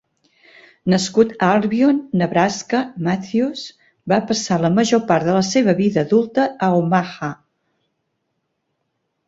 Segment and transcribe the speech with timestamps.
[0.93, 3.67] Nascut a Albion, Nebraska, Matthews
[4.15, 7.33] va passar la major part de la seva vida adulta a Omaha.